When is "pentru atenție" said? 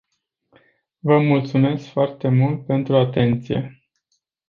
2.65-3.83